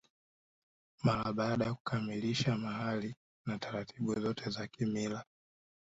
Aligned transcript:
Mara 1.03 1.33
baada 1.33 1.65
ya 1.65 1.73
kukamilisha 1.73 2.57
mahari 2.57 3.15
na 3.45 3.57
taratibu 3.59 4.19
zote 4.19 4.49
za 4.49 4.67
kimila 4.67 5.25